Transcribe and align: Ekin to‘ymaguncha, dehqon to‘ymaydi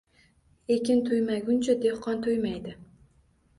Ekin 0.75 1.03
to‘ymaguncha, 1.09 1.77
dehqon 1.85 2.25
to‘ymaydi 2.27 2.77